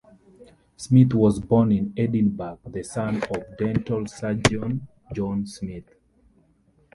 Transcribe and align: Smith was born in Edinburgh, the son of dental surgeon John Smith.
Smith 0.77 1.13
was 1.13 1.39
born 1.39 1.71
in 1.71 1.93
Edinburgh, 1.95 2.57
the 2.65 2.81
son 2.81 3.17
of 3.21 3.55
dental 3.59 4.07
surgeon 4.07 4.87
John 5.13 5.45
Smith. 5.45 5.93